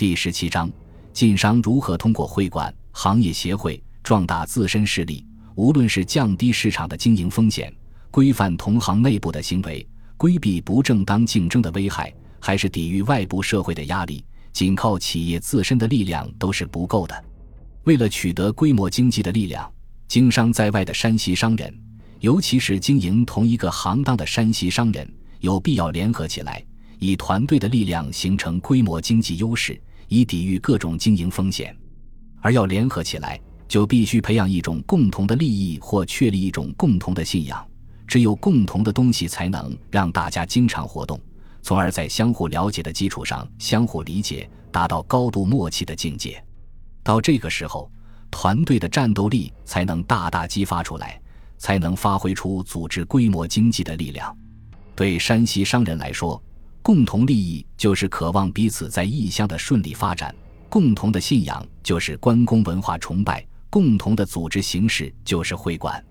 [0.00, 0.72] 第十七章：
[1.12, 5.22] 晋商如何通过会馆、行业协会壮大自身势力？
[5.56, 7.70] 无论是降低市场的经营风险、
[8.10, 9.86] 规范同行内部的行为、
[10.16, 12.10] 规避不正当竞争的危害，
[12.40, 14.24] 还是抵御外部社会的压力，
[14.54, 17.24] 仅靠企业自身的力量都是不够的。
[17.84, 19.70] 为了取得规模经济的力量，
[20.08, 21.78] 经商在外的山西商人，
[22.20, 25.06] 尤其是经营同一个行当的山西商人，
[25.40, 26.64] 有必要联合起来，
[26.98, 29.78] 以团队的力量形成规模经济优势，
[30.10, 31.74] 以抵御各种经营风险。
[32.42, 37.66] 而要联合起来，就必须培养一种共同的利益或确立一种共同的信仰。
[38.06, 41.18] 只有共同的东西，才能让大家经常活动，
[41.62, 46.42] 从而在相互了解的基础上相互理解，达到高度默契的境界。
[47.04, 47.88] 到这个时候，
[48.28, 51.20] 团队的战斗力才能大大激发出来，
[51.56, 54.36] 才能发挥出组织规模经济的力量。
[54.96, 56.42] 对山西商人来说，
[56.82, 60.34] 共同利益就是渴望彼此在异乡的顺利发展；
[60.68, 66.02] 共同的信仰就是关公文化崇拜；共同的组织形式就是会馆。